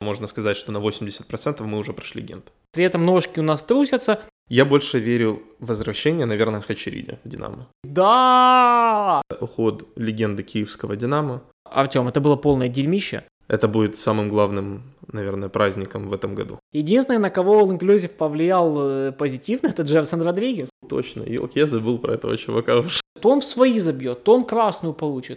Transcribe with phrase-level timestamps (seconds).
[0.00, 2.52] Можно сказать, что на 80% мы уже прошли Гент.
[2.72, 4.20] При этом ножки у нас трусятся.
[4.48, 7.68] Я больше верю в возвращение, наверное, Хачериди в «Динамо».
[7.84, 9.22] Да!
[9.40, 11.42] Уход легенды киевского «Динамо».
[11.64, 13.24] Артем, это было полное дерьмище.
[13.46, 14.82] Это будет самым главным,
[15.12, 16.58] наверное, праздником в этом году.
[16.72, 20.70] Единственное, на кого All Inclusive повлиял э, позитивно, это Джеффсон Родригес.
[20.88, 23.00] Точно, елки, я забыл про этого чувака уже.
[23.20, 25.36] То он в свои забьет, то он красную получит.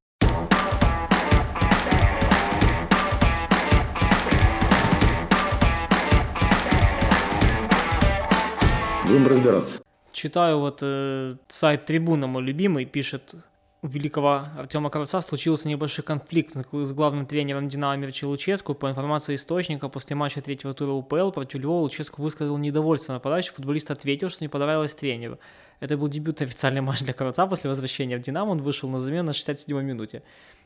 [9.14, 9.80] Будем разбираться.
[10.12, 13.36] Читаю вот э, сайт Трибуна, мой любимый, пишет
[13.84, 18.74] у великого Артема Кравца случился небольшой конфликт с главным тренером «Динамо» Мирчи Луческу.
[18.74, 23.52] По информации источника, после матча третьего тура УПЛ против Львова Луческу высказал недовольство нападающий.
[23.54, 25.38] Футболист ответил, что не понравилось тренеру.
[25.80, 27.46] Это был дебют официальный матч для Кравца.
[27.46, 30.24] После возвращения в «Динамо» он вышел на замену на 67-й минуте.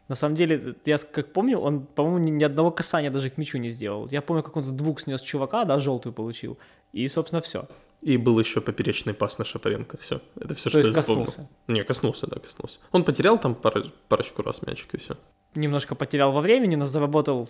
[0.08, 3.58] На самом деле, я как помню, он, по-моему, ни, ни одного касания даже к мячу
[3.58, 4.08] не сделал.
[4.10, 6.58] Я помню, как он с двух снес чувака, да, желтую получил.
[6.94, 7.68] И, собственно, все.
[8.08, 9.98] И был еще поперечный пас на Шапаренко.
[9.98, 10.22] Все.
[10.40, 11.26] Это все, То что есть я запомнил.
[11.26, 11.50] коснулся.
[11.68, 12.80] Не, коснулся, да, коснулся.
[12.94, 15.16] Он потерял там пара- парочку раз мячик и все.
[15.56, 17.50] Немножко потерял во времени, но заработал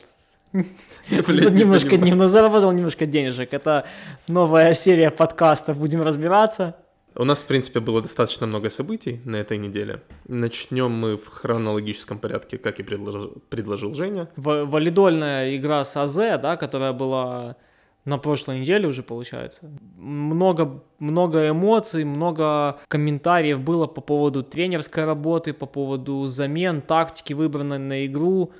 [0.53, 3.53] Блядь, не немножко, немного заработал немножко денежек.
[3.53, 3.85] Это
[4.27, 6.75] новая серия подкастов, будем разбираться.
[7.15, 10.01] У нас, в принципе, было достаточно много событий на этой неделе.
[10.27, 14.27] Начнем мы в хронологическом порядке, как и предложил, предложил Женя.
[14.35, 17.55] В- Валидольная игра с АЗ, да, которая была
[18.07, 19.69] на прошлой неделе уже получается.
[19.97, 27.79] Много, много эмоций, много комментариев было по поводу тренерской работы, по поводу замен, тактики, выбранной
[27.79, 28.53] на игру.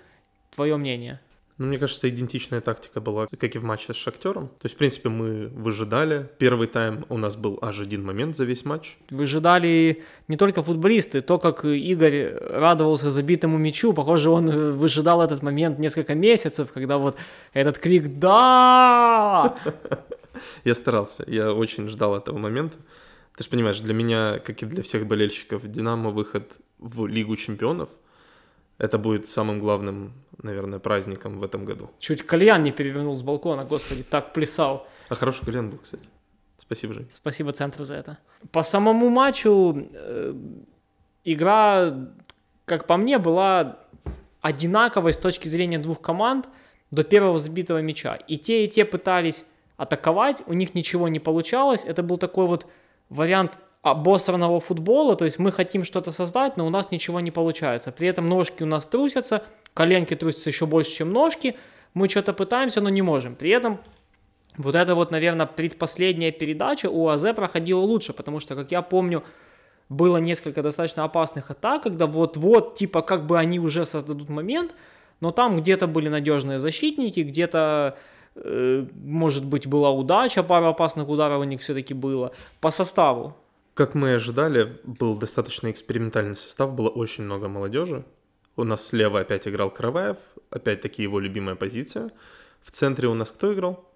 [0.53, 1.21] Твое мнение?
[1.58, 4.47] Ну, мне кажется, идентичная тактика была, как и в матче с Шахтером.
[4.47, 6.30] То есть, в принципе, мы выжидали.
[6.38, 8.97] Первый тайм у нас был аж один момент за весь матч.
[9.09, 15.80] Выжидали не только футболисты, то, как Игорь радовался забитому мячу, похоже, он выжидал этот момент
[15.80, 17.17] несколько месяцев, когда вот
[17.53, 19.55] этот крик «Да!»
[20.64, 22.77] Я старался, я очень ждал этого момента.
[23.36, 27.89] Ты же понимаешь, для меня, как и для всех болельщиков, Динамо выход в Лигу чемпионов,
[28.77, 31.89] это будет самым главным, наверное, праздником в этом году.
[31.99, 34.88] Чуть кальян не перевернул с балкона, господи, так плясал.
[35.10, 36.04] А хороший Колян был, кстати.
[36.58, 37.08] Спасибо, Жень.
[37.14, 38.17] Спасибо центру за это.
[38.52, 40.33] По самому матчу э,
[41.23, 41.93] игра,
[42.66, 43.80] как по мне, была
[44.42, 46.49] одинаковой с точки зрения двух команд
[46.92, 48.16] до первого забитого мяча.
[48.16, 49.45] И те, и те пытались
[49.77, 51.83] атаковать, у них ничего не получалось.
[51.86, 52.67] Это был такой вот
[53.10, 57.92] вариант обосранного футбола, то есть мы хотим что-то создать, но у нас ничего не получается.
[57.92, 59.43] При этом ножки у нас трусятся,
[59.73, 61.55] коленки трусятся еще больше, чем ножки.
[61.93, 63.36] Мы что-то пытаемся, но не можем.
[63.36, 63.80] При этом
[64.58, 69.23] вот это вот, наверное, предпоследняя передача у АЗ проходила лучше, потому что, как я помню,
[69.89, 74.76] было несколько достаточно опасных атак, когда вот-вот, типа, как бы они уже создадут момент,
[75.21, 77.98] но там где-то были надежные защитники, где-то,
[78.36, 82.32] э, может быть, была удача, пару опасных ударов у них все-таки было.
[82.60, 83.36] По составу.
[83.77, 88.05] Как мы ожидали, был достаточно экспериментальный состав, было очень много молодежи.
[88.55, 90.17] У нас слева опять играл Караваев,
[90.49, 92.10] опять-таки его любимая позиция.
[92.64, 93.87] В центре у нас кто играл?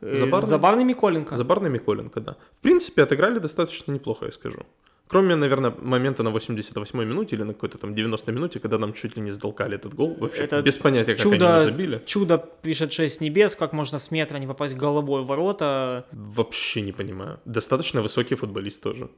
[0.00, 0.48] Э, Забарный?
[0.48, 1.36] Забарный Миколенко.
[1.36, 2.36] Забарный Миколенко, да.
[2.50, 4.66] В принципе, отыграли достаточно неплохо, я скажу.
[5.12, 9.14] Кроме, наверное, момента на 88-й минуте или на какой-то там 90-й минуте, когда нам чуть
[9.16, 10.16] ли не сдолкали этот гол.
[10.18, 12.02] Вообще, Это без понятия, как чудо- они его забили.
[12.06, 16.06] Чудо, пришедшее с небес, как можно с метра не попасть головой в ворота.
[16.12, 17.40] Вообще не понимаю.
[17.44, 19.10] Достаточно высокий футболист тоже.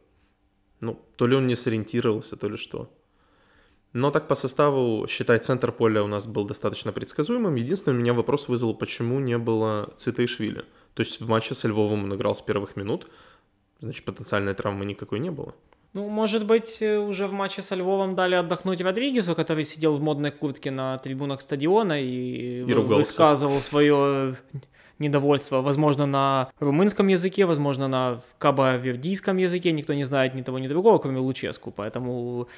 [0.81, 2.89] Ну, то ли он не сориентировался, то ли что.
[3.93, 7.55] Но так по составу, считай, центр поля у нас был достаточно предсказуемым.
[7.55, 10.65] Единственный у меня вопрос вызвал, почему не было Цитаишвили.
[10.95, 13.07] То есть в матче со Львовом он играл с первых минут,
[13.79, 15.55] значит, потенциальной травмы никакой не было.
[15.95, 20.03] Ну, может быть, э, уже в матче со Львовом дали отдохнуть Родригесу, который сидел в
[20.03, 22.97] модной куртке на трибунах стадиона и, вы- ругался.
[23.11, 24.35] высказывал свое
[24.99, 29.71] недовольство, возможно, на румынском языке, возможно, на кабо-вердийском языке.
[29.73, 32.49] Никто не знает ни того, ни другого, кроме Луческу, поэтому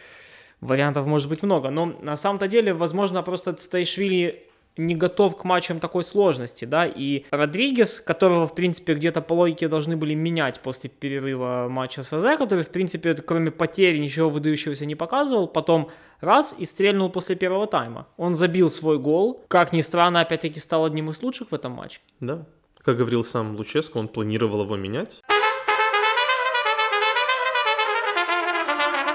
[0.63, 1.71] вариантов может быть много.
[1.71, 4.45] Но на самом-то деле, возможно, просто Стаишвили
[4.77, 9.69] не готов к матчам такой сложности, да, и Родригес, которого, в принципе, где-то по логике
[9.69, 14.87] должны были менять после перерыва матча с АЗ, который, в принципе, кроме потери ничего выдающегося
[14.87, 15.91] не показывал, потом
[16.21, 18.07] раз и стрельнул после первого тайма.
[18.17, 22.01] Он забил свой гол, как ни странно, опять-таки стал одним из лучших в этом матче.
[22.21, 22.47] Да.
[22.83, 25.23] Как говорил сам Луческо, он планировал его менять.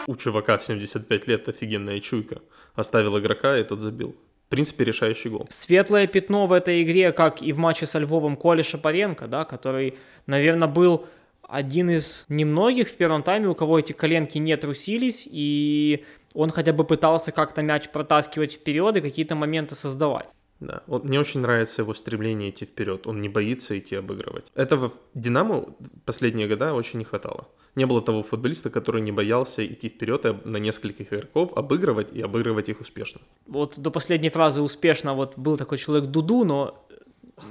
[0.07, 2.41] У чувака в 75 лет офигенная чуйка.
[2.75, 4.15] Оставил игрока, и тот забил.
[4.51, 5.47] В принципе, решающий гол.
[5.49, 9.97] Светлое пятно в этой игре, как и в матче со Львовом, Коля Шапаренко, да, который,
[10.25, 11.05] наверное, был
[11.41, 16.03] один из немногих в первом тайме, у кого эти коленки не трусились, и
[16.33, 20.27] он хотя бы пытался как-то мяч протаскивать вперед и какие-то моменты создавать.
[20.61, 23.07] Да, вот мне очень нравится его стремление идти вперед.
[23.07, 24.51] Он не боится идти обыгрывать.
[24.53, 25.65] Этого в Динамо
[26.05, 27.47] последние года очень не хватало.
[27.75, 32.69] Не было того футболиста, который не боялся идти вперед на нескольких игроков обыгрывать и обыгрывать
[32.69, 33.21] их успешно.
[33.47, 36.85] Вот до последней фразы успешно вот был такой человек Дуду, но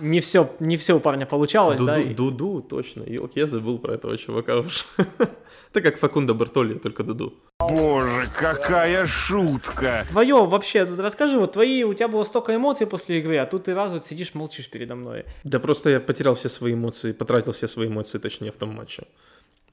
[0.01, 2.01] не все, не все у парня получалось, Дуду, да?
[2.01, 3.03] и- Дуду, точно.
[3.07, 4.85] Ёлки, я забыл про этого чувака уже.
[5.73, 7.35] Это как Факунда Бартоли, только Дуду.
[7.61, 10.05] Боже, какая шутка!
[10.09, 13.65] Твое вообще, тут расскажи, вот твои, у тебя было столько эмоций после игры, а тут
[13.65, 15.25] ты раз вот сидишь, молчишь передо мной.
[15.45, 19.05] Да просто я потерял все свои эмоции, потратил все свои эмоции, точнее, в том матче.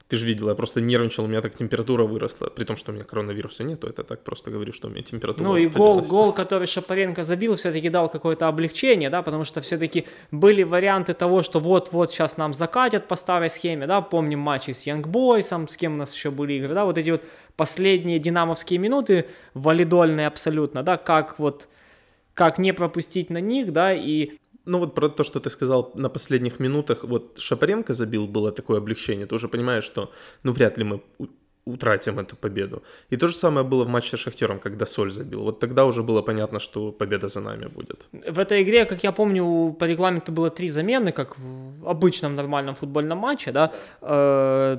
[0.08, 2.46] Ты же видела, я просто нервничал, у меня так температура выросла.
[2.46, 5.46] При том, что у меня коронавируса нету, это так просто говорю, что у меня температура
[5.46, 10.06] Ну и гол, гол, который Шапаренко забил, все-таки дал какое-то облегчение, да, потому что все-таки
[10.30, 14.84] были варианты того, что вот-вот сейчас нам закатят по старой схеме, да, помним матчи с
[14.84, 17.22] Янгбойсом, с кем у нас еще были игры, да, вот эти вот
[17.56, 21.68] последние динамовские минуты, валидольные абсолютно, да, как вот,
[22.32, 24.38] как не пропустить на них, да, и
[24.68, 28.78] Ну вот про то, что ты сказал на последних минутах, вот Шапаренко забил, было такое
[28.78, 29.26] облегчение.
[29.26, 30.10] Ты уже понимаешь, что
[30.44, 31.00] ну вряд ли мы
[31.64, 32.82] утратим эту победу.
[33.10, 35.42] И то же самое было в матче с Шахтером, когда Соль забил.
[35.42, 38.06] Вот тогда уже было понятно, что победа за нами будет.
[38.12, 42.74] В этой игре, как я помню, по регламенту было три замены, как в обычном нормальном
[42.74, 43.72] футбольном матче, да.
[44.02, 44.78] Э,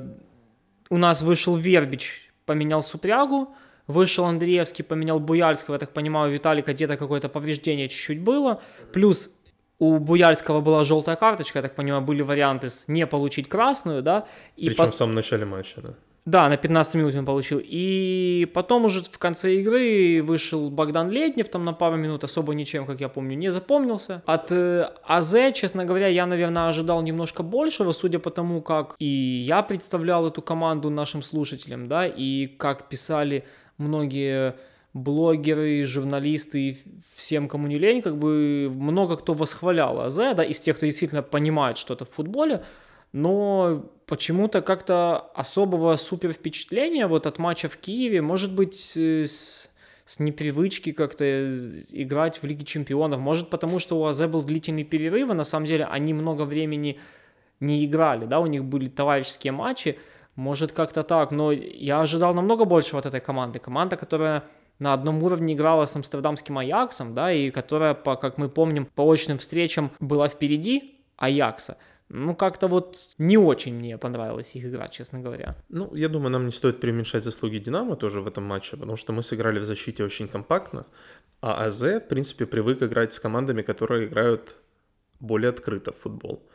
[0.89, 3.47] У нас вышел Вербич, поменял Супрягу,
[3.87, 8.61] вышел Андреевский, поменял Буяльского, я так понимаю, у Виталика где-то какое-то повреждение чуть-чуть было,
[8.93, 9.31] плюс
[9.79, 14.25] у Буяльского была желтая карточка, я так понимаю, были варианты с не получить красную, да,
[14.57, 15.93] и Причем пот- в самом начале матча, да.
[16.25, 17.61] да, на 15 минут он получил.
[17.63, 22.85] И потом уже в конце игры вышел Богдан Леднев, там на пару минут особо ничем,
[22.85, 24.21] как я помню, не запомнился.
[24.25, 29.05] От э, АЗ, честно говоря, я, наверное, ожидал немножко большего, судя по тому, как и
[29.05, 33.43] я представлял эту команду нашим слушателям, да, и как писали
[33.77, 34.55] многие
[34.93, 36.77] блогеры, журналисты, и
[37.15, 41.21] всем, кому не лень, как бы много кто восхвалял АЗ, да, из тех, кто действительно
[41.21, 42.63] понимает что-то в футболе,
[43.11, 49.69] но почему-то как-то особого супер впечатления вот от матча в Киеве, может быть, э, с,
[50.05, 54.83] с непривычки как-то э, играть в Лиге Чемпионов, может потому, что у АЗ был длительный
[54.83, 56.99] перерыв, и на самом деле они много времени
[57.59, 59.99] не играли, да, у них были товарищеские матчи,
[60.35, 64.43] может как-то так, но я ожидал намного большего от этой команды, команда, которая
[64.79, 69.09] на одном уровне играла с амстердамским Аяксом, да, и которая, по, как мы помним, по
[69.11, 71.77] очным встречам была впереди Аякса.
[72.11, 75.55] Ну, как-то вот не очень мне понравилась их игра, честно говоря.
[75.69, 79.13] Ну, я думаю, нам не стоит преуменьшать заслуги Динамо тоже в этом матче, потому что
[79.13, 80.87] мы сыграли в защите очень компактно,
[81.41, 84.55] а АЗ, в принципе, привык играть с командами, которые играют
[85.19, 86.49] более открыто в футбол.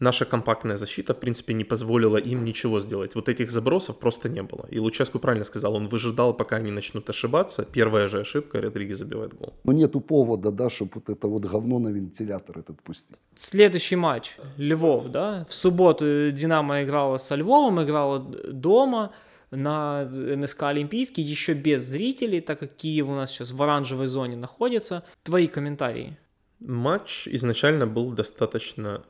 [0.00, 3.14] Наша компактная защита, в принципе, не позволила им ничего сделать.
[3.14, 4.66] Вот этих забросов просто не было.
[4.70, 7.66] И Луческу правильно сказал, он выжидал, пока они начнут ошибаться.
[7.72, 9.52] Первая же ошибка, Родригес забивает гол.
[9.64, 13.18] Но нету повода, да, чтобы вот это вот говно на вентилятор этот пустить.
[13.34, 19.12] Следующий матч Львов, да, в субботу Динамо играла со Львовом, играла дома
[19.50, 24.36] на НСК Олимпийский, еще без зрителей, так как Киев у нас сейчас в оранжевой зоне
[24.36, 25.02] находится.
[25.22, 26.16] Твои комментарии?
[26.60, 29.02] Матч изначально был достаточно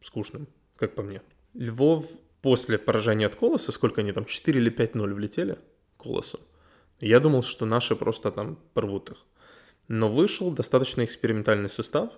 [0.00, 1.22] скучным, как по мне.
[1.54, 2.06] Львов
[2.42, 5.58] после поражения от Колоса, сколько они там, 4 или 5-0 влетели
[5.96, 6.40] Колосу.
[7.00, 9.26] Я думал, что наши просто там порвут их.
[9.88, 12.12] Но вышел достаточно экспериментальный состав.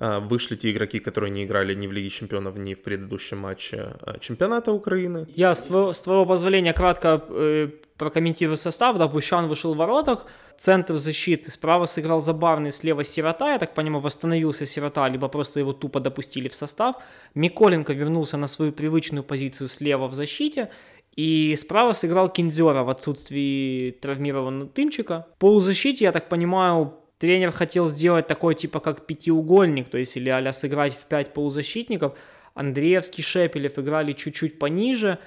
[0.00, 3.94] А, Вышли те игроки, которые не играли ни в Лиге Чемпионов, ни в предыдущем матче
[4.00, 5.26] а, чемпионата Украины.
[5.34, 7.68] Я, с твоего, с твоего позволения, кратко э,
[7.98, 8.96] прокомментирую состав.
[8.96, 13.52] Да, Бущан вышел в воротах, центр защиты справа сыграл Забарный, слева Сирота.
[13.52, 16.96] Я так понимаю, восстановился Сирота, либо просто его тупо допустили в состав.
[17.34, 20.70] Миколенко вернулся на свою привычную позицию слева в защите.
[21.14, 25.26] И справа сыграл Кинзера в отсутствии травмированного Тымчика.
[25.36, 30.28] В полузащите, я так понимаю, тренер хотел сделать такой типа как пятиугольник, то есть или
[30.28, 32.18] а сыграть в пять полузащитников.
[32.54, 35.20] Андреевский, Шепелев играли чуть-чуть пониже.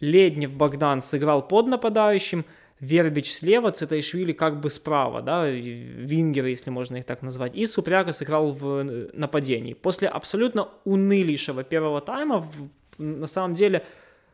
[0.00, 2.46] Леднев Богдан сыграл под нападающим.
[2.80, 7.54] Вербич слева, Цитайшвили как бы справа, да, вингеры, если можно их так назвать.
[7.54, 9.74] И Супряга сыграл в э, нападении.
[9.74, 12.50] После абсолютно унылейшего первого тайма,
[12.96, 13.84] на самом деле,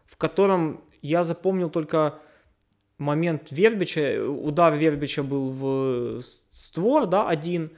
[0.06, 2.20] в котором я запомнил только
[2.98, 7.70] момент Вербича, удар Вербича был в створ, да, один,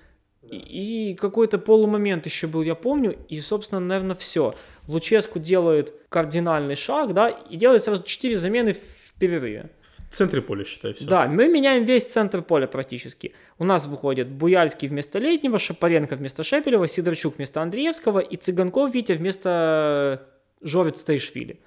[0.43, 4.53] и, и какой-то полумомент еще был, я помню, и, собственно, наверное, все.
[4.87, 9.71] Луческу делает кардинальный шаг, да, и делает сразу 4 замены в перерыве.
[10.11, 11.05] В центре поля, считай, все.
[11.05, 13.35] Да, мы меняем весь центр поля практически.
[13.59, 19.13] У нас выходит Буяльский вместо Летнего, Шапаренко вместо Шепелева, Сидорчук вместо Андреевского и Цыганков Витя
[19.13, 20.29] вместо
[20.63, 21.61] Жорец Тайшвили.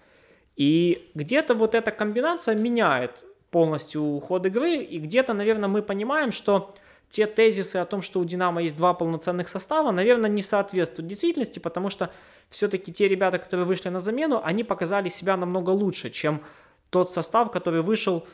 [0.56, 6.74] И где-то вот эта комбинация меняет полностью ход игры, и где-то, наверное, мы понимаем, что
[7.10, 11.60] те тезисы о том, что у Динамо есть два полноценных состава, наверное, не соответствуют действительности,
[11.60, 12.12] потому что
[12.50, 16.44] все-таки те ребята, которые вышли на замену, они показали себя намного лучше, чем
[16.92, 18.28] тот состав, который вышел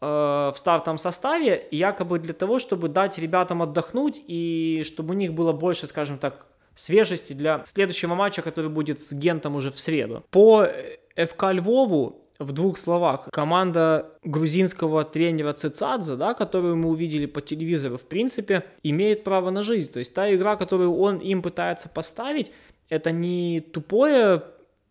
[0.00, 5.32] э, в стартовом составе, якобы для того, чтобы дать ребятам отдохнуть и чтобы у них
[5.32, 10.24] было больше, скажем так, свежести для следующего матча, который будет с Гентом уже в среду.
[10.30, 10.68] По
[11.16, 13.28] ФК Львову в двух словах.
[13.32, 19.62] Команда грузинского тренера Цицадзе, да, которую мы увидели по телевизору, в принципе, имеет право на
[19.62, 19.92] жизнь.
[19.92, 22.52] То есть та игра, которую он им пытается поставить,
[22.88, 24.44] это не тупое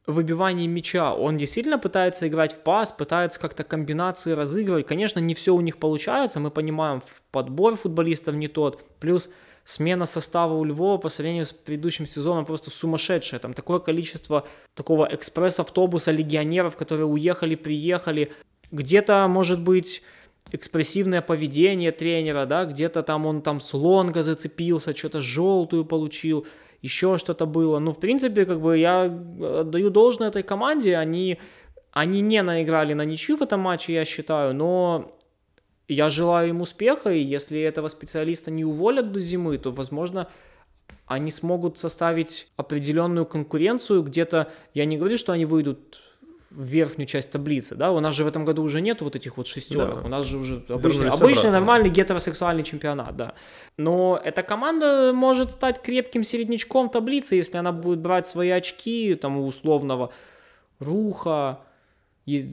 [0.05, 1.13] выбивание мяча.
[1.13, 4.87] Он действительно пытается играть в пас, пытается как-то комбинации разыгрывать.
[4.87, 7.01] Конечно, не все у них получается, мы понимаем,
[7.31, 8.83] подбор футболистов не тот.
[8.99, 9.29] Плюс
[9.67, 13.41] смена состава у Львова по сравнению с предыдущим сезоном просто сумасшедшая.
[13.41, 18.31] Там такое количество такого экспресс-автобуса легионеров, которые уехали, приехали.
[18.71, 20.03] Где-то, может быть,
[20.53, 26.47] экспрессивное поведение тренера, да, где-то там он там с лонга зацепился, что-то желтую получил,
[26.81, 27.79] еще что-то было.
[27.79, 31.39] Ну, в принципе, как бы я отдаю должное этой команде, они,
[31.91, 35.11] они не наиграли на ничью в этом матче, я считаю, но
[35.87, 40.27] я желаю им успеха, и если этого специалиста не уволят до зимы, то, возможно,
[41.05, 44.51] они смогут составить определенную конкуренцию где-то.
[44.73, 46.01] Я не говорю, что они выйдут
[46.49, 49.35] в верхнюю часть таблицы, да, у нас же в этом году уже нет вот этих
[49.35, 50.05] вот шестерок, да.
[50.05, 53.33] у нас же уже обычный, обычный нормальный гетеросексуальный чемпионат, да.
[53.77, 59.37] Но эта команда может стать крепким середнячком таблицы, если она будет брать свои очки, там,
[59.37, 60.13] у условного
[60.79, 61.59] Руха,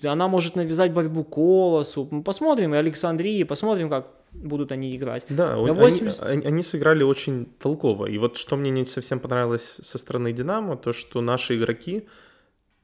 [0.04, 2.08] она может навязать борьбу Колосу.
[2.10, 5.26] Мы посмотрим, и Александрии, посмотрим, как будут они играть.
[5.28, 6.22] Да, 80...
[6.22, 8.06] они, они сыграли очень толково.
[8.06, 12.06] И вот что мне не совсем понравилось со стороны Динамо, то что наши игроки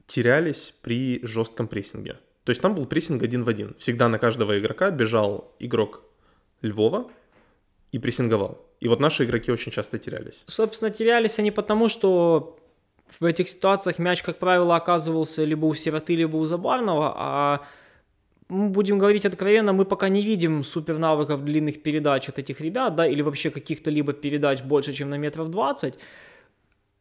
[0.06, 2.18] терялись при жестком прессинге.
[2.44, 3.74] То есть там был прессинг один в один.
[3.78, 6.02] Всегда на каждого игрока бежал игрок
[6.62, 7.10] Львова
[7.92, 8.66] и прессинговал.
[8.80, 10.42] И вот наши игроки очень часто терялись.
[10.46, 12.58] Собственно, терялись они потому, что
[13.18, 17.60] в этих ситуациях мяч, как правило, оказывался либо у сироты, либо у Забарного, а
[18.48, 22.96] мы будем говорить откровенно, мы пока не видим супер навыков длинных передач от этих ребят,
[22.96, 25.94] да, или вообще каких-то либо передач больше, чем на метров 20.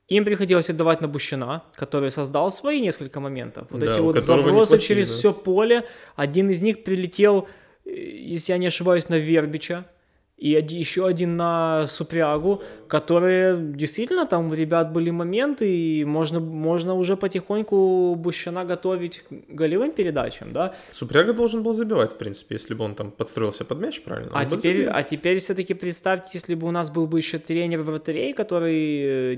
[0.10, 3.68] Им приходилось отдавать на Бущина, который создал свои несколько моментов.
[3.70, 5.13] Вот да, эти вот забросы через да.
[5.16, 5.86] все поле.
[6.16, 7.48] Один из них прилетел,
[7.86, 9.86] если я не ошибаюсь, на Вербича
[10.39, 16.96] и еще один на Супрягу, которые действительно там у ребят были моменты, и можно, можно
[16.96, 20.74] уже потихоньку Бущана готовить голевым передачам, да.
[20.89, 24.31] Супряга должен был забивать, в принципе, если бы он там подстроился под мяч, правильно?
[24.34, 28.34] А теперь, а теперь все-таки представьте, если бы у нас был бы еще тренер вратарей,
[28.34, 29.38] который э,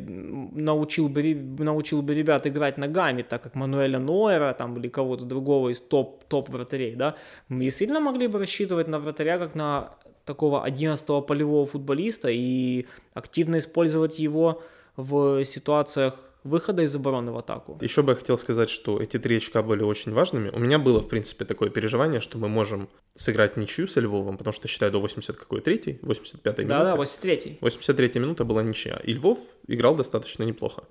[0.53, 5.69] научил бы, научил бы ребят играть ногами, так как Мануэля Нойера там, или кого-то другого
[5.69, 7.15] из топ, топ вратарей, да,
[7.49, 13.59] мы действительно могли бы рассчитывать на вратаря как на такого 11-го полевого футболиста и активно
[13.59, 14.61] использовать его
[14.95, 17.77] в ситуациях выхода из обороны в атаку.
[17.81, 20.49] Еще бы я хотел сказать, что эти три очка были очень важными.
[20.49, 24.53] У меня было, в принципе, такое переживание, что мы можем сыграть ничью со Львовом, потому
[24.53, 26.67] что, считаю, до 80 какой третий, 85-й минуты.
[26.67, 27.59] Да-да, 83-й.
[27.61, 28.99] 83-я минута была ничья.
[29.03, 30.83] И Львов играл достаточно неплохо.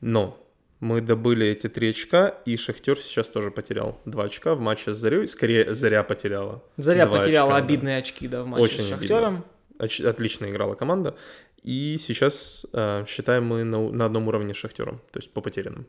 [0.00, 0.38] Но
[0.80, 4.96] мы добыли эти три очка, и Шахтер сейчас тоже потерял два очка в матче с
[4.96, 5.28] Зарей.
[5.28, 6.62] Скорее, Заря потеряла.
[6.76, 8.00] Заря потеряла очка, обидные да.
[8.00, 9.44] очки, да, в матче Очень с Шахтером.
[9.78, 11.14] Оч- отлично играла команда.
[11.62, 15.86] И сейчас э, считаем мы на, на одном уровне с Шахтером, то есть по потерянным.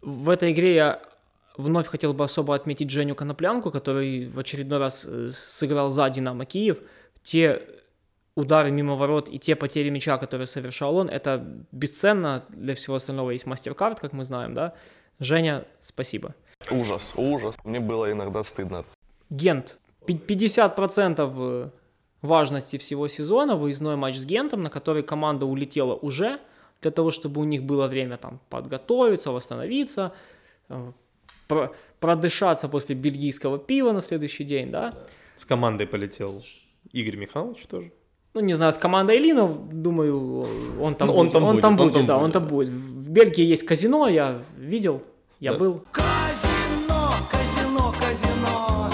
[0.00, 1.02] В этой игре я
[1.56, 6.44] вновь хотел бы особо отметить Женю Коноплянку, который в очередной раз э, сыграл за Динамо
[6.44, 6.78] Киев.
[7.24, 7.62] Те
[8.40, 12.42] удары мимо ворот и те потери мяча, которые совершал он, это бесценно.
[12.48, 14.74] Для всего остального есть мастер-карт, как мы знаем, да.
[15.18, 16.34] Женя, спасибо.
[16.70, 17.56] Ужас, ужас.
[17.64, 18.84] Мне было иногда стыдно.
[19.30, 19.78] Гент.
[20.06, 21.70] 50% э,
[22.22, 26.40] важности всего сезона, выездной матч с Гентом, на который команда улетела уже,
[26.80, 30.12] для того, чтобы у них было время там подготовиться, восстановиться,
[30.68, 30.92] э,
[31.48, 31.70] про
[32.00, 34.94] продышаться после бельгийского пива на следующий день, да.
[35.36, 36.42] С командой полетел
[36.92, 37.92] Игорь Михайлович тоже
[38.34, 40.46] ну, не знаю, с командой Линов, думаю,
[40.80, 41.26] он там, ну, будет.
[41.26, 42.24] Он там он будет, там будет, он там да, будет.
[42.24, 42.68] он там будет.
[42.68, 45.02] В Бельгии есть казино, я видел,
[45.40, 45.58] я да.
[45.58, 45.82] был.
[45.90, 48.88] Казино, казино, казино,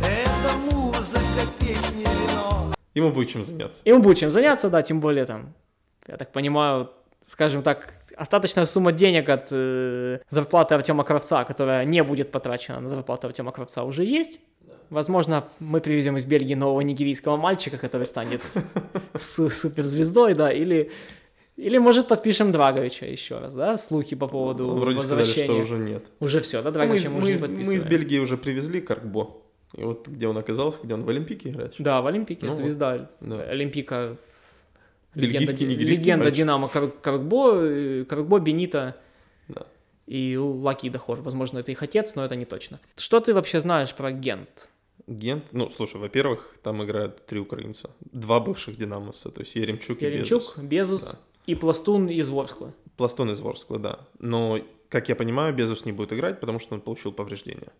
[0.00, 2.72] это музыка, песни, вино.
[2.94, 3.80] Ему будет чем заняться.
[3.86, 5.54] Ему будет чем заняться, да, тем более там,
[6.06, 6.90] я так понимаю,
[7.26, 12.88] скажем так, остаточная сумма денег от э, зарплаты Артема Кравца, которая не будет потрачена на
[12.88, 14.40] зарплату Артема Кравца, уже есть.
[14.92, 18.42] Возможно, мы привезем из Бельгии нового нигерийского мальчика, который станет
[19.18, 20.90] суперзвездой, да, или
[21.56, 23.76] или, может, подпишем Драговича еще раз, да?
[23.76, 25.44] Слухи по поводу ну, Вроде возвращения.
[25.44, 26.04] сказали, что уже нет.
[26.20, 26.70] Уже все, да?
[26.70, 29.36] Драговича мы, мы, мы, из, мы из Бельгии уже привезли Каркбо.
[29.76, 31.74] И вот где он оказался, где он в Олимпике играет?
[31.78, 33.42] Да, в Олимпике, Ну, звезда да.
[33.42, 34.16] Олимпика.
[35.14, 36.38] Бельгийский, легенда мальчик.
[36.38, 38.96] Динамо Кар- Каргбо, э, Каргбо, Бенита
[39.48, 39.66] Да.
[40.06, 41.20] и Лаки Дахор.
[41.20, 42.80] Возможно, это их отец, но это не точно.
[42.96, 44.68] Что ты вообще знаешь про Гент?
[45.06, 47.90] Гент, ну, слушай, во-первых, там играют три украинца.
[48.00, 50.58] Два бывших динамовца, то есть Еремчук, и Яремчук, Безус.
[50.58, 51.18] Безус Да.
[51.46, 52.72] и Пластун из Ворскла.
[52.96, 53.98] Пластун из Ворскла, да.
[54.18, 57.72] Но, как я понимаю, Безус не будет играть, потому что он получил повреждение.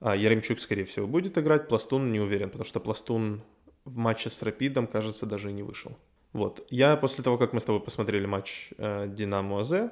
[0.00, 3.40] А Яремчук, скорее всего, будет играть, Пластун не уверен, потому что Пластун
[3.84, 5.96] в матче с Рапидом, кажется, даже и не вышел.
[6.32, 6.66] Вот.
[6.70, 9.90] Я после того, как мы с тобой посмотрели матч э, Динамо АЗ,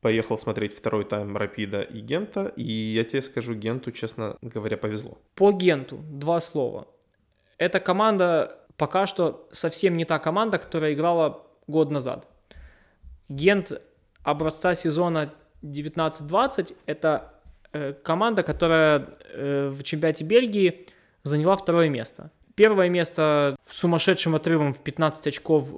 [0.00, 5.18] поехал смотреть второй тайм Рапида и Гента, и я тебе скажу, Генту, честно говоря, повезло.
[5.34, 6.86] По Генту два слова.
[7.58, 12.28] Эта команда пока что совсем не та команда, которая играла год назад.
[13.28, 13.72] Гент
[14.22, 17.34] образца сезона 19-20 это
[17.72, 20.86] э, команда, которая э, в чемпионате Бельгии
[21.24, 22.30] заняла второе место.
[22.54, 25.68] Первое место сумасшедшим отрывом в 15 очков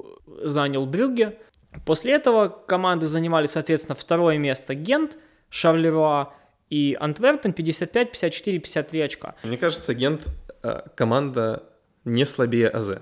[0.43, 1.39] занял Брюгге.
[1.85, 5.17] После этого команды занимали, соответственно, второе место Гент,
[5.51, 6.33] Шарлеруа
[6.69, 9.35] и Антверпен 55, 54, 53 очка.
[9.45, 10.23] Мне кажется, Гент
[10.63, 11.63] э, команда
[12.05, 12.99] не слабее АЗ.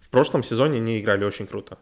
[0.00, 1.78] В прошлом сезоне они играли очень круто.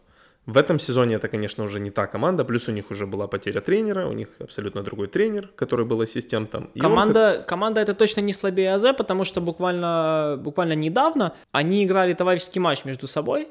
[0.47, 3.61] В этом сезоне это, конечно, уже не та команда, плюс у них уже была потеря
[3.61, 6.71] тренера, у них абсолютно другой тренер, который был ассистентом.
[6.73, 11.85] И он Команда, команда это точно не слабее АЗ, потому что буквально, буквально недавно они
[11.85, 13.49] играли товарищеский матч между собой,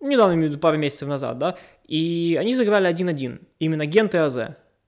[0.00, 4.18] недавно, имею в виду, пару месяцев назад, да, и они сыграли 1-1, именно Гент и
[4.18, 4.38] АЗ.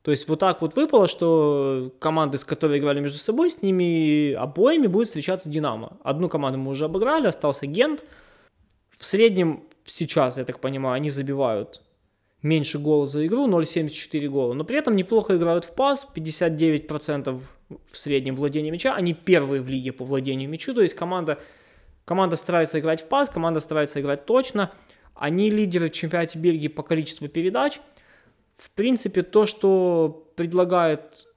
[0.02, 4.33] То есть вот так вот выпало, что команды, с которыми играли между собой, с ними
[4.33, 5.99] обоими будет встречаться Динамо.
[6.02, 8.05] Одну команду мы уже обыграли, остался Гент.
[8.97, 11.83] В среднем сейчас, я так понимаю, они забивают
[12.43, 17.99] меньше гола за игру, 0,74 гола, но при этом неплохо играют в пас, 59% в
[17.99, 21.38] среднем владения мяча, они первые в лиге по владению мячу, то есть команда,
[22.05, 24.73] команда старается играть в пас, команда старается играть точно,
[25.20, 27.78] они лидеры в чемпионате Бельгии по количеству передач.
[28.56, 31.28] В принципе, то, что предлагает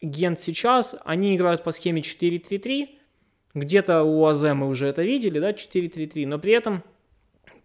[0.00, 2.88] Гент сейчас, они играют по схеме 4-3-3,
[3.52, 6.82] где-то у АЗ мы уже это видели, да, 4-3-3, но при этом,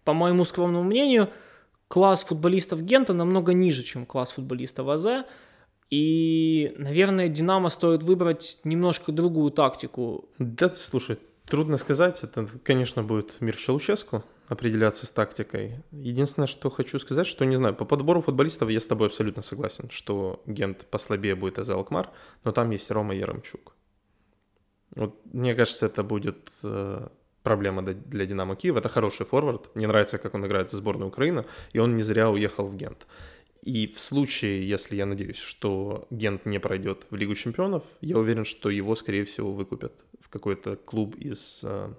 [0.04, 1.30] по моему скромному мнению,
[1.88, 5.24] класс футболистов Гента намного ниже, чем класс футболистов АЗ.
[5.88, 10.28] И, наверное, Динамо стоит выбрать немножко другую тактику.
[10.38, 12.22] Да, слушай, трудно сказать.
[12.22, 15.82] Это, конечно, будет мир Челуческу определяться с тактикой.
[15.92, 19.90] Единственное, что хочу сказать, что, не знаю, по подбору футболистов я с тобой абсолютно согласен,
[19.90, 22.10] что Гент послабее будет АЗ Алкмар,
[22.44, 23.74] но там есть Рома Яремчук.
[24.96, 27.08] Вот, мне кажется, это будет э,
[27.42, 28.76] проблема для- Динамо Киев.
[28.76, 29.74] Это хороший форвард.
[29.74, 33.06] Мне нравится, как он играет за сборную Украины, и он не зря уехал в Гент.
[33.62, 38.44] И в случае, если я надеюсь, что Гент не пройдет в Лигу чемпионов, я уверен,
[38.44, 41.92] что его, скорее всего, выкупят в какой-то клуб из э,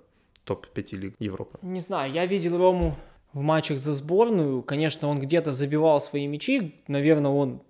[0.49, 1.59] топ-5 лиг Европы.
[1.62, 2.95] Не знаю, я видел Рому
[3.33, 4.63] в матчах за сборную.
[4.63, 6.75] Конечно, он где-то забивал свои мячи.
[6.88, 7.62] Наверное, он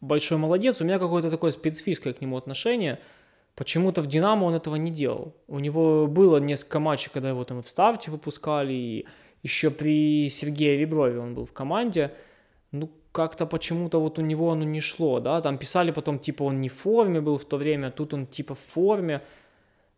[0.00, 0.80] большой молодец.
[0.80, 2.98] У меня какое-то такое специфическое к нему отношение.
[3.54, 5.34] Почему-то в «Динамо» он этого не делал.
[5.46, 9.06] У него было несколько матчей, когда его там и в старте выпускали, и
[9.42, 12.12] еще при Сергее Реброве он был в команде.
[12.70, 16.62] Ну, как-то почему-то вот у него оно не шло, да, там писали потом, типа, он
[16.62, 19.20] не в форме был в то время, тут он, типа, в форме.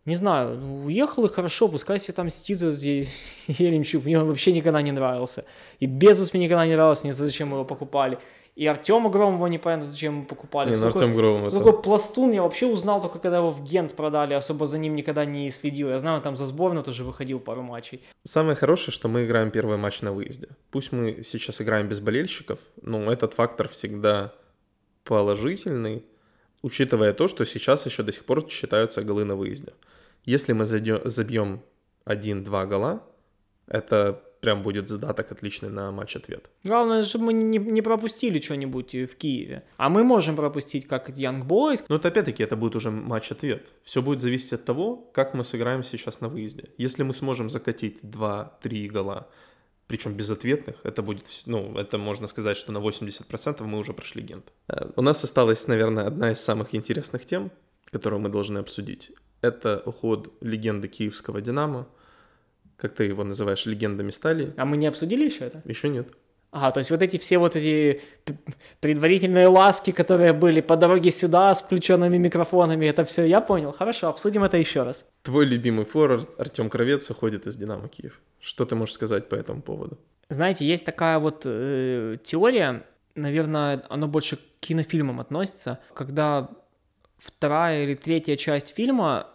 [0.07, 4.53] Не знаю, ну, уехал и хорошо, пускай себе там мстит этот Еремчук, мне он вообще
[4.53, 5.45] никогда не нравился.
[5.81, 8.19] И Безус мне никогда не нравился, не знаю, зачем мы его покупали.
[8.55, 10.71] И Артема Громова непонятно, зачем мы покупали.
[10.71, 13.95] Не, ну Артем Громов это- такое пластун я вообще узнал только когда его в Гент
[13.97, 15.89] продали, особо за ним никогда не следил.
[15.89, 18.01] Я знаю, он там за сборную тоже выходил пару матчей.
[18.23, 20.49] Самое хорошее, что мы играем первый матч на выезде.
[20.71, 24.33] Пусть мы сейчас играем без болельщиков, но этот фактор всегда
[25.03, 26.05] положительный,
[26.65, 29.73] учитывая то, что сейчас еще до сих пор считаются голы на выезде.
[30.25, 31.61] Если мы зайдё- забьем
[32.07, 33.03] 1-2 гола,
[33.67, 36.51] это прям будет задаток отличный на матч-ответ.
[36.65, 39.63] Главное, чтобы мы не, не пропустили что-нибудь в Киеве.
[39.77, 43.67] А мы можем пропустить, как Young Boys, Но это опять-таки это будет уже матч-ответ.
[43.83, 46.69] Все будет зависеть от того, как мы сыграем сейчас на выезде.
[46.79, 49.29] Если мы сможем закатить 2-3 гола,
[49.87, 54.53] причем безответных, это будет, ну, это можно сказать, что на 80% мы уже прошли Гент.
[54.69, 57.51] Э, У нас осталась, наверное, одна из самых интересных тем,
[57.87, 59.13] которую мы должны обсудить.
[59.43, 61.87] Это уход легенды киевского «Динамо».
[62.77, 64.53] Как ты его называешь, легендами стали?
[64.57, 65.63] а мы не обсудили еще это?
[65.65, 66.09] Еще нет.
[66.55, 68.01] Ага, то есть вот эти все вот эти
[68.79, 73.73] предварительные ласки, которые были по дороге сюда с включенными микрофонами, это все я понял.
[73.73, 75.05] Хорошо, обсудим это еще раз.
[75.25, 78.21] Твой любимый форвард Артем Кровец уходит из «Динамо Киев».
[78.41, 79.99] Что ты можешь сказать по этому поводу?
[80.29, 82.85] Знаете, есть такая вот э, теория,
[83.17, 86.51] наверное, она больше к кинофильмам относится, когда
[87.19, 89.27] вторая или третья часть фильма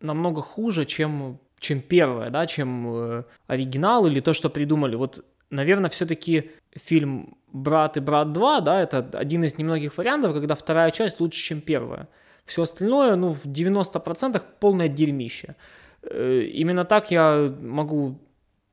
[0.00, 4.96] намного хуже, чем, чем первое, да, чем э, оригинал или то, что придумали.
[4.96, 10.54] Вот, наверное, все-таки фильм «Брат и брат 2», да, это один из немногих вариантов, когда
[10.54, 12.08] вторая часть лучше, чем первая.
[12.44, 15.54] Все остальное, ну, в 90% полное дерьмище.
[16.02, 18.18] Э, Именно так я могу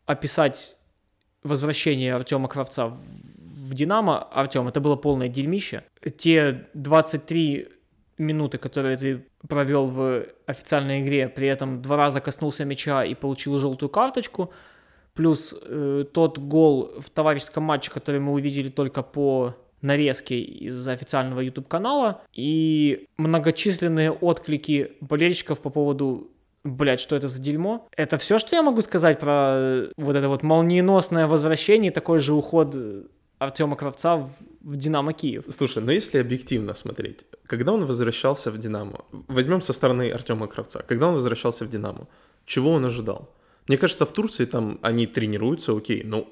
[0.05, 0.77] описать
[1.43, 4.23] возвращение Артема Кравца в- «Динамо».
[4.33, 5.83] Артем, это было полное дерьмище.
[6.17, 7.67] Те 23
[8.17, 13.57] минуты, которые ты провел в официальной игре, при этом два раза коснулся мяча и получил
[13.57, 14.51] желтую карточку,
[15.19, 21.41] плюс э, тот гол в товарищеском матче, который мы увидели только по нарезке из официального
[21.41, 26.32] YouTube-канала, и многочисленные отклики болельщиков по поводу
[26.63, 27.88] Блять, что это за дерьмо?
[27.97, 32.19] Это все, что я могу сказать про э, вот это вот молниеносное возвращение и такой
[32.19, 33.03] же уход э,
[33.39, 34.29] Артема Кравца в,
[34.62, 35.43] в Динамо Киев.
[35.49, 40.82] Слушай, но если объективно смотреть, когда он возвращался в «Динамо», возьмем со стороны Артема Кравца,
[40.88, 42.08] когда он возвращался в «Динамо»,
[42.45, 43.29] чего он ожидал?
[43.69, 46.27] Мне кажется, в Турции там они тренируются, окей, но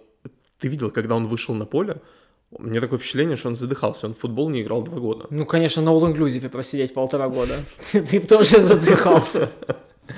[0.59, 2.01] ты видел, когда он вышел на поле,
[2.49, 5.27] у меня такое впечатление, что он задыхался, он в футбол не играл два года.
[5.29, 7.53] Ну, конечно, на all-inclusive просидеть полтора года.
[7.91, 9.51] Ты тоже задыхался.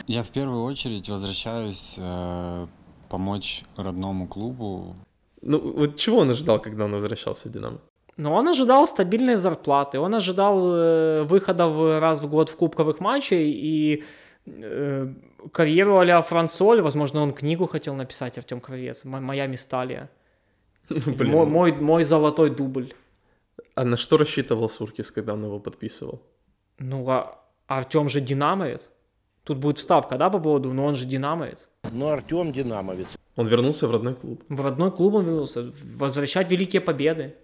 [0.08, 2.68] Я в первую очередь возвращаюсь э,
[3.10, 4.96] помочь родному клубу.
[5.42, 7.80] Ну, вот чего он ожидал, когда он возвращался в «Динамо»?
[8.16, 13.02] Но он ожидал стабильной зарплаты, он ожидал э, выхода в, раз в год в кубковых
[13.02, 14.04] матчей и
[14.58, 15.14] э,
[15.52, 16.82] карьеру а-ля Франсоль.
[16.82, 20.10] Возможно, он книгу хотел написать, Артем Кровец, «Мо- «Моя Мисталия».
[20.90, 22.94] Ну, Мой, мой, мой золотой дубль.
[23.76, 26.22] А на что рассчитывал Суркис, когда он его подписывал?
[26.80, 28.92] Ну, а Артем же динамовец.
[29.44, 31.70] Тут будет вставка, да, по поводу, но он же динамовец.
[31.92, 33.18] Ну, Артем Динамовец.
[33.36, 34.44] Он вернулся в родной клуб.
[34.50, 37.36] В родной клуб он вернулся, возвращать великие победы.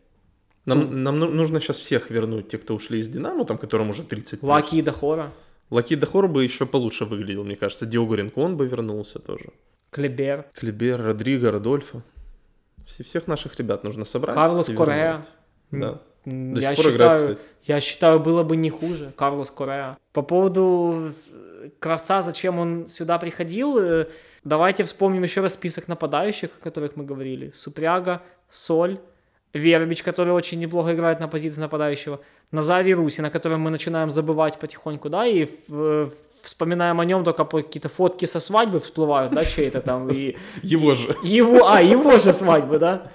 [0.66, 4.04] Нам, нам ну- нужно сейчас всех вернуть, те, кто ушли из «Динамо», там, которым уже
[4.04, 4.50] 30 плюс.
[4.50, 5.32] Лаки и Дахора,
[5.70, 7.86] Лаки Дахор бы еще получше выглядел, мне кажется.
[7.86, 9.46] Диого Ринкон бы вернулся тоже.
[9.90, 10.46] Клебер.
[10.54, 12.02] Клибер, Родриго, Родольфо.
[12.86, 14.36] Все, всех наших ребят нужно собрать.
[14.36, 15.26] Карлос вернуть.
[15.72, 16.02] Да.
[16.26, 17.40] До я считаю, играет, кстати.
[17.64, 19.14] Я считаю, было бы не хуже.
[19.16, 19.98] Карлос Кореа.
[20.12, 24.08] По поводу э, Кравца, зачем он сюда приходил, э,
[24.44, 27.52] давайте вспомним еще раз список нападающих, о которых мы говорили.
[27.52, 29.00] Супряга, Соль,
[29.60, 32.20] Вербич, который очень неплохо играет на позиции нападающего,
[32.52, 35.48] Назари Руси, на котором мы начинаем забывать потихоньку, да, и
[36.44, 40.94] вспоминаем о нем только по какие-то фотки со свадьбы всплывают, да, чей-то там, и Его
[40.94, 41.16] же.
[41.24, 43.12] его, а, его же свадьбы, да?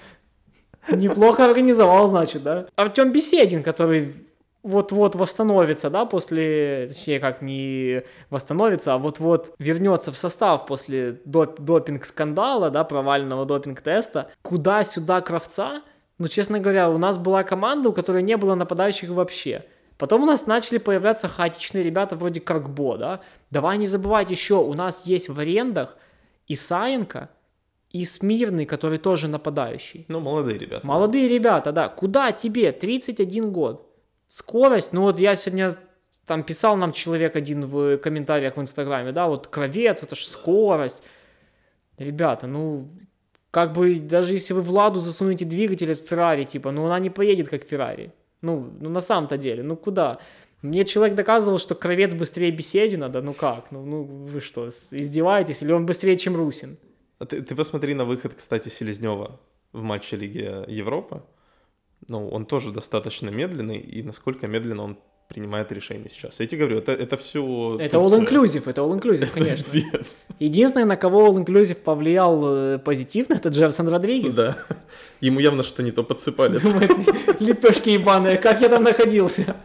[0.89, 2.65] Неплохо организовал, значит, да?
[2.75, 4.15] Артем Беседин, который
[4.63, 11.55] вот-вот восстановится, да, после, точнее, как не восстановится, а вот-вот вернется в состав после доп-
[11.59, 14.29] допинг-скандала, да, провального допинг-теста.
[14.41, 15.81] Куда сюда Кравца?
[16.21, 19.65] Ну, честно говоря, у нас была команда, у которой не было нападающих вообще.
[19.97, 23.21] Потом у нас начали появляться хаотичные ребята вроде Каргбо, да.
[23.49, 25.97] Давай не забывать еще, у нас есть в арендах
[26.47, 27.31] Исаенко
[27.89, 30.05] и Смирный, который тоже нападающий.
[30.09, 30.85] Ну, молодые ребята.
[30.85, 31.89] Молодые ребята, да.
[31.89, 32.71] Куда тебе?
[32.71, 33.83] 31 год.
[34.27, 35.75] Скорость, ну вот я сегодня
[36.27, 41.01] там писал нам человек один в комментариях в Инстаграме, да, вот кровец, это ж скорость.
[41.97, 42.91] Ребята, ну,
[43.51, 47.49] как бы даже если вы Владу засунете двигатель от Феррари, типа, ну она не поедет
[47.49, 48.11] как Феррари.
[48.41, 50.19] Ну, ну на самом-то деле, ну куда?
[50.61, 53.71] Мне человек доказывал, что кровец быстрее Беседина, да ну как?
[53.71, 55.61] Ну, ну вы что, издеваетесь?
[55.63, 56.77] Или он быстрее, чем Русин?
[57.19, 59.39] А ты, ты посмотри на выход, кстати, Селезнева
[59.73, 61.23] в матче Лиги Европы.
[62.07, 64.97] Ну, он тоже достаточно медленный, и насколько медленно он
[65.31, 66.39] принимает решения сейчас.
[66.39, 67.77] Я тебе говорю, это, это все...
[67.79, 69.65] Это all-inclusive, это all-inclusive, конечно.
[70.39, 74.35] Единственное, на кого All Inclusive повлиял э, позитивно, это Джеффсон Родригес.
[74.35, 74.57] Да.
[75.21, 76.59] Ему явно что не то подсыпали.
[77.39, 79.55] Лепешки ебаные, как я там находился?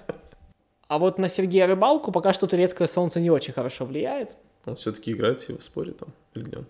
[0.89, 4.37] А вот на Сергея Рыбалку пока что турецкое солнце не очень хорошо влияет.
[4.67, 6.67] Он все-таки играет в Севаспоре там, или где он?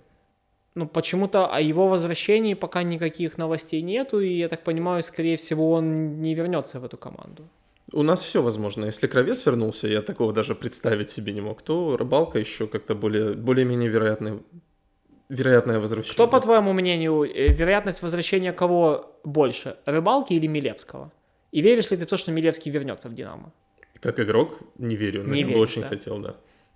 [0.74, 5.72] Ну, почему-то о его возвращении пока никаких новостей нету, и, я так понимаю, скорее всего,
[5.72, 7.48] он не вернется в эту команду.
[7.92, 8.86] У нас все возможно.
[8.86, 13.34] Если Кровец вернулся, я такого даже представить себе не мог, то Рыбалка еще как-то более,
[13.34, 14.42] более-менее вероятный,
[15.28, 16.14] вероятное возвращение.
[16.14, 21.12] Кто, по твоему мнению, э, вероятность возвращения кого больше, Рыбалки или Милевского?
[21.52, 23.52] И веришь ли ты в то, что Милевский вернется в «Динамо»?
[24.00, 25.88] Как игрок не верю, но Не я бы очень да?
[25.88, 26.34] хотел, да.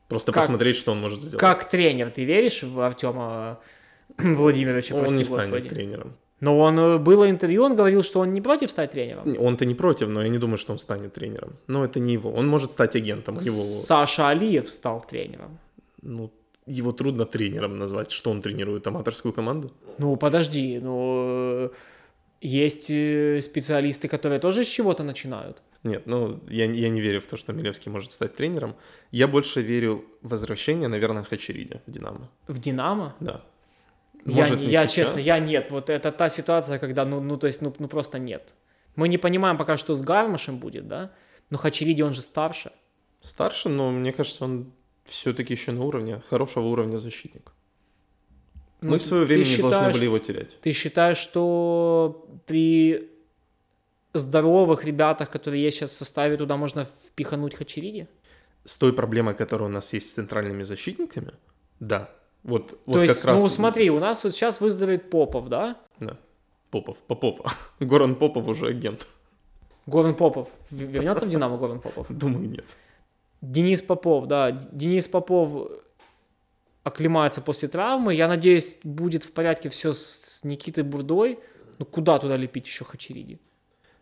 [0.09, 1.41] Просто Как- посмотреть, что он может сделать.
[1.41, 3.61] Как тренер, ты веришь в Артема
[4.19, 5.41] Владимировича, он не господи?
[5.49, 6.17] станет тренером.
[6.41, 9.37] Но он э, было интервью, он говорил, что он не против стать тренером.
[9.39, 11.53] Он-то не против, но я не думаю, что он станет тренером.
[11.67, 12.33] Но это не его.
[12.33, 13.37] Он может стать агентом.
[13.37, 15.59] У него, Саша Алиев стал тренером.
[16.03, 16.31] ну,
[16.67, 18.11] его трудно тренером назвать.
[18.11, 18.87] Что он тренирует?
[18.87, 19.71] Аматорскую команду?
[19.99, 21.67] Ну, подожди, ну...
[21.67, 21.71] э,
[22.43, 25.63] Есть э, специалисты, которые тоже с чего-то начинают.
[25.85, 28.75] Нет, ну, я, я не верю в то, что Милевский может стать тренером.
[29.13, 32.29] Я больше верю в возвращение, наверное, Хачериди в «Динамо».
[32.49, 33.15] В «Динамо»?
[33.21, 33.41] Да.
[34.27, 34.93] Я, Может, не я сейчас.
[34.93, 35.71] честно, я нет.
[35.71, 38.55] Вот это та ситуация, когда, ну, ну то есть, ну, ну просто нет.
[38.97, 41.11] Мы не понимаем пока, что с Гармашем будет, да?
[41.51, 42.73] Но Хачериди, он же старше.
[43.23, 44.73] Старше, но мне кажется, он
[45.05, 47.53] все-таки еще на уровне, хорошего уровня защитник.
[48.83, 50.59] Ну, Мы в свое время не должны были его терять.
[50.61, 53.11] Ты считаешь, что при
[54.15, 58.09] здоровых ребятах, которые есть сейчас в составе, туда можно впихануть Хачериди?
[58.65, 61.33] С той проблемой, которая у нас есть с центральными защитниками,
[61.79, 62.11] да.
[62.43, 63.43] Вот, вот То как есть, раз...
[63.43, 65.77] ну смотри, у нас вот сейчас выздоровеет Попов, да?
[65.99, 66.17] Да.
[66.71, 67.41] Попов, Попов.
[67.81, 69.07] Горан Попов уже агент.
[69.87, 70.49] Горан Попов.
[70.71, 72.07] Вернется в Динамо Горан Попов?
[72.09, 72.67] Думаю, нет.
[73.43, 74.53] Денис Попов, да.
[74.53, 75.71] Денис Попов
[76.83, 78.15] оклемается после травмы.
[78.15, 81.39] Я надеюсь, будет в порядке все с Никитой Бурдой.
[81.79, 83.39] Ну куда туда лепить еще Хачериди?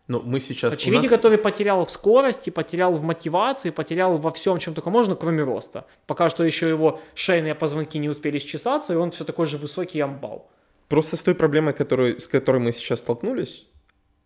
[0.09, 0.71] Но мы сейчас...
[0.71, 5.15] Хачериди, нас- который потерял в скорости, потерял в мотивации, потерял во всем, чем только можно,
[5.15, 5.85] кроме роста.
[6.07, 9.99] Пока что еще его шейные позвонки не успели счесаться, и он все такой же высокий
[9.99, 10.49] амбал.
[10.87, 13.67] Просто с той проблемой, которой, с которой мы сейчас столкнулись,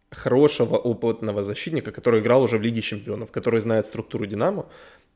[0.09, 4.65] хорошего, опытного защитника, который играл уже в Лиге Чемпионов, который знает структуру Динамо,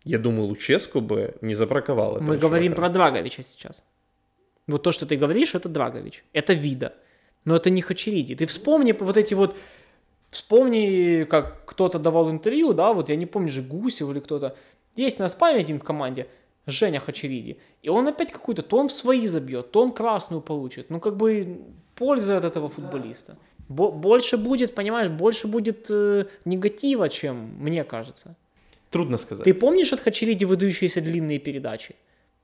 [0.04, 2.82] я думаю, Луческу бы не забраковал Мы говорим чувака.
[2.82, 3.86] про Драговича сейчас.
[4.68, 6.26] Вот то, что ты говоришь, это Драгович.
[6.34, 6.94] Это вида.
[7.46, 8.36] Но это не Хачериди.
[8.36, 9.56] Ты вспомни вот эти вот...
[10.38, 14.56] Вспомни, как кто-то давал интервью, да, вот я не помню же, Гусев или кто-то.
[14.96, 16.28] Есть у нас один в команде,
[16.68, 17.58] Женя Хачериди.
[17.82, 20.92] И он опять какой-то, то он в свои забьет, то он красную получит.
[20.92, 21.58] Ну, как бы
[21.96, 23.36] польза от этого футболиста.
[23.68, 28.36] Бо- больше будет, понимаешь, больше будет э, негатива, чем мне кажется.
[28.92, 29.44] Трудно сказать.
[29.44, 31.96] Ты помнишь от Хачериди выдающиеся длинные передачи?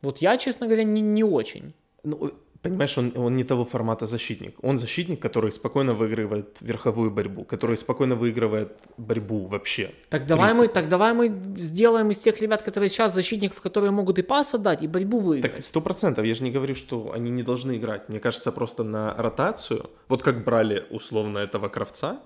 [0.02, 1.74] Вот я, честно говоря, не, не очень.
[2.04, 2.32] Ну,
[2.64, 4.56] понимаешь, он, он не того формата защитник.
[4.62, 9.92] Он защитник, который спокойно выигрывает верховую борьбу, который спокойно выигрывает борьбу вообще.
[10.10, 14.20] Так давай, мы, так давай мы сделаем из тех ребят, которые сейчас защитников, которые могут
[14.20, 15.56] и пас отдать, и борьбу выиграть.
[15.56, 16.26] Так сто процентов.
[16.26, 18.10] Я же не говорю, что они не должны играть.
[18.10, 22.22] Мне кажется, просто на ротацию, вот как брали условно этого Кравца,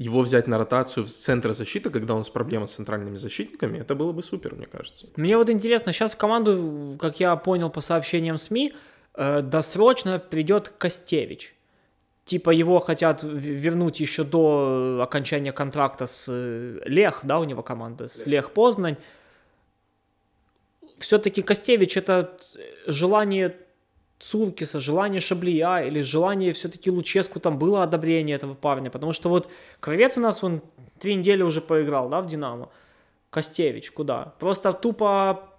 [0.00, 3.94] его взять на ротацию в центр защиты, когда он с проблемой с центральными защитниками, это
[3.94, 5.06] было бы супер, мне кажется.
[5.16, 8.72] Мне вот интересно, сейчас команду, как я понял по сообщениям СМИ,
[9.14, 11.54] э, досрочно придет Костевич.
[12.24, 17.62] Типа его хотят вернуть еще до э, окончания контракта с э, Лех, да, у него
[17.62, 18.96] команда, с Лех Познань.
[20.98, 22.38] Все-таки Костевич это
[22.86, 23.56] желание
[24.20, 29.48] Цуркиса, желание Шаблия или желание все-таки Луческу, там было одобрение этого парня, потому что вот
[29.80, 30.60] Кровец у нас он
[30.98, 32.68] три недели уже поиграл, да, в Динамо.
[33.30, 34.34] Костевич куда?
[34.38, 35.49] Просто тупо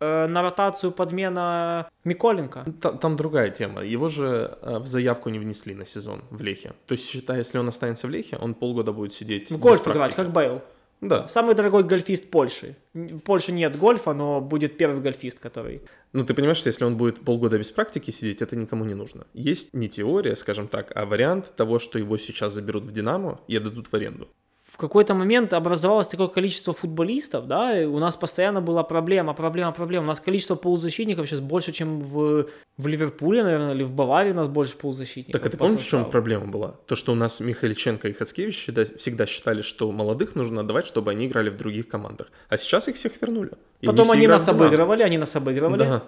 [0.00, 2.64] э, на ротацию подмена Миколенко.
[2.80, 3.82] Та- Там, другая тема.
[3.82, 6.72] Его же э, в заявку не внесли на сезон в Лехе.
[6.86, 9.88] То есть, считай, если он останется в Лехе, он полгода будет сидеть В без гольф
[9.88, 10.60] играть, как Бейл.
[11.02, 11.28] Да.
[11.28, 12.74] Самый дорогой гольфист Польши.
[12.94, 15.82] В Польше нет гольфа, но будет первый гольфист, который...
[16.14, 19.26] Ну, ты понимаешь, что если он будет полгода без практики сидеть, это никому не нужно.
[19.34, 23.56] Есть не теория, скажем так, а вариант того, что его сейчас заберут в Динамо и
[23.56, 24.28] отдадут в аренду.
[24.76, 29.72] В какой-то момент образовалось такое количество футболистов, да, и у нас постоянно была проблема, проблема,
[29.72, 30.04] проблема.
[30.04, 34.34] У нас количество полузащитников сейчас больше, чем в, в Ливерпуле, наверное, или в Баварии у
[34.34, 35.40] нас больше полузащитников.
[35.40, 36.74] Так, а ты по помнишь, в чем проблема была?
[36.84, 41.10] То, что у нас Михайличенко и Хацкевич всегда, всегда считали, что молодых нужно отдавать, чтобы
[41.10, 42.30] они играли в других командах.
[42.50, 43.52] А сейчас их всех вернули.
[43.80, 45.78] И Потом они играют нас обыгрывали, они нас обыгрывали.
[45.78, 46.02] Да.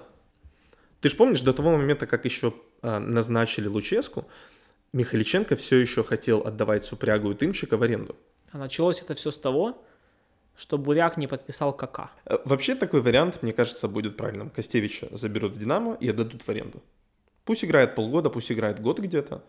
[1.01, 2.53] Ты же помнишь, до того момента, как еще
[2.83, 4.27] а, назначили Луческу,
[4.93, 8.15] Михайличенко все еще хотел отдавать Супрягу и Тымчика в аренду.
[8.53, 9.83] А началось это все с того,
[10.57, 12.11] что Буряк не подписал КК.
[12.27, 14.51] Э, Вообще такой вариант, мне кажется, будет правильным.
[14.51, 16.83] Костевича заберут в Динамо и отдадут в аренду.
[17.45, 19.43] Пусть играет полгода, пусть играет год где-то.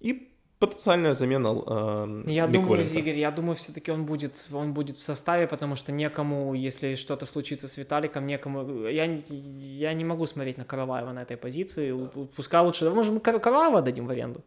[0.00, 2.98] И потенциальная замена э, Я думаю, Миколенко.
[2.98, 7.26] Игорь, я думаю, все-таки он будет, он будет в составе, потому что некому, если что-то
[7.26, 8.86] случится с Виталиком, некому.
[8.88, 11.90] Я, я не могу смотреть на Караваева на этой позиции.
[11.90, 12.84] Л- Пускай лучше.
[12.84, 14.40] да, Может, мы Кар- Караваева дадим в аренду?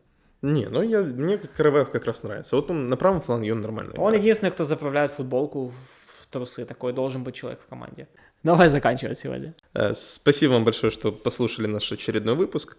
[0.44, 2.58] Не, ну я, мне Караваев как раз нравится.
[2.58, 3.98] Вот он на правом фланге он нормальный.
[3.98, 6.66] Он единственный, кто заправляет футболку в трусы.
[6.66, 8.10] Такой должен быть человек в команде.
[8.44, 9.56] Давай заканчивать сегодня.
[9.74, 12.78] Э, Спасибо вам большое, что послушали наш очередной выпуск.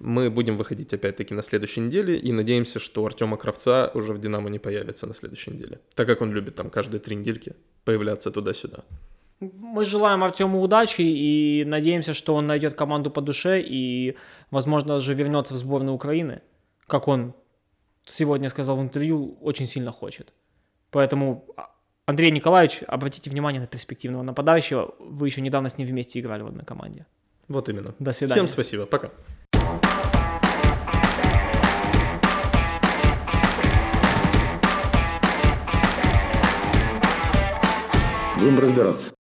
[0.00, 4.50] Мы будем выходить опять-таки на следующей неделе и надеемся, что Артема Кравца уже в «Динамо»
[4.50, 8.84] не появится на следующей неделе, так как он любит там каждые три недельки появляться туда-сюда.
[9.40, 14.14] Мы желаем Артему удачи и надеемся, что он найдет команду по душе и,
[14.50, 16.42] возможно, даже вернется в сборную Украины,
[16.88, 17.34] как он
[18.04, 20.32] сегодня сказал в интервью, очень сильно хочет.
[20.90, 21.70] Поэтому, а,
[22.06, 24.94] Андрей Николаевич, обратите внимание на перспективного нападающего.
[24.98, 27.06] Вы еще недавно с ним вместе играли в одной команде.
[27.46, 27.94] Вот именно.
[27.98, 28.40] До свидания.
[28.40, 28.86] Всем спасибо.
[28.86, 29.10] Пока.
[38.38, 39.17] Будем разбираться.